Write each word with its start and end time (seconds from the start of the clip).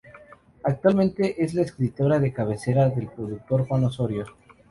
Actualmente 0.63 1.43
es 1.43 1.53
la 1.53 1.61
escritora 1.61 2.17
de 2.17 2.33
cabecera 2.33 2.89
del 2.89 3.05
productor 3.07 3.67
Juan 3.67 3.83
Osorio. 3.83 4.25